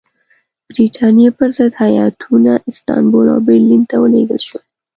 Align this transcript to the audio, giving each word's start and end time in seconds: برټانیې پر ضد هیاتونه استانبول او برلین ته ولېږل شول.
برټانیې 0.67 1.29
پر 1.37 1.49
ضد 1.57 1.73
هیاتونه 1.83 2.51
استانبول 2.69 3.25
او 3.33 3.39
برلین 3.47 3.81
ته 3.89 3.95
ولېږل 3.99 4.39
شول. 4.47 4.63